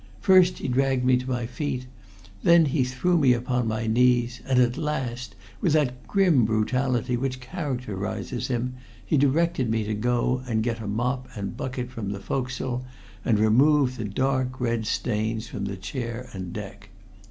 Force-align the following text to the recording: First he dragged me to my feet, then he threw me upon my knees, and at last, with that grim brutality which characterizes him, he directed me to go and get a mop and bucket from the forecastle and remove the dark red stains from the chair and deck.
First 0.19 0.57
he 0.57 0.67
dragged 0.67 1.05
me 1.05 1.15
to 1.17 1.29
my 1.29 1.45
feet, 1.45 1.85
then 2.41 2.65
he 2.65 2.83
threw 2.83 3.19
me 3.19 3.33
upon 3.33 3.67
my 3.67 3.85
knees, 3.85 4.41
and 4.47 4.57
at 4.57 4.75
last, 4.75 5.35
with 5.61 5.73
that 5.73 6.07
grim 6.07 6.43
brutality 6.43 7.15
which 7.15 7.39
characterizes 7.39 8.47
him, 8.47 8.73
he 9.05 9.15
directed 9.15 9.69
me 9.69 9.83
to 9.83 9.93
go 9.93 10.41
and 10.47 10.63
get 10.63 10.79
a 10.81 10.87
mop 10.87 11.27
and 11.35 11.55
bucket 11.55 11.91
from 11.91 12.13
the 12.13 12.19
forecastle 12.19 12.83
and 13.23 13.37
remove 13.37 13.95
the 13.97 14.05
dark 14.05 14.59
red 14.59 14.87
stains 14.87 15.47
from 15.47 15.65
the 15.65 15.77
chair 15.77 16.27
and 16.33 16.51
deck. 16.51 16.89